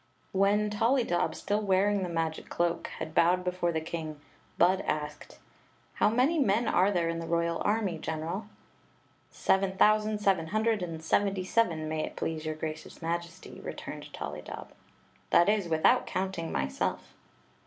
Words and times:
When 0.31 0.71
Tollydob, 0.71 1.35
still 1.35 1.61
wearing 1.61 2.01
the 2.01 2.09
magic 2.09 2.49
cloak, 2.49 2.87
had 2.97 3.13
bowed 3.13 3.43
before 3.43 3.71
the 3.71 3.79
king. 3.81 4.19
Bud 4.57 4.81
asked: 4.87 5.37
"How 5.93 6.09
many 6.09 6.39
men 6.39 6.67
are 6.67 6.89
there 6.89 7.07
in 7.07 7.19
the 7.19 7.27
royal 7.27 7.61
army, 7.63 7.99
general?" 7.99 8.47
"Seven 9.29 9.77
thousand 9.77 10.17
seven 10.17 10.47
hundred 10.47 10.81
and 10.81 11.03
seventy 11.03 11.43
seven, 11.43 11.87
may 11.87 12.03
it 12.03 12.15
please 12.15 12.47
your 12.47 12.55
gracious 12.55 12.99
Majesty,' 13.03 13.61
returned 13.63 14.11
Tolly 14.11 14.41
dob— 14.41 14.71
"that 15.29 15.47
is, 15.47 15.67
without 15.69 16.07
counting 16.07 16.51
myself." 16.51 17.13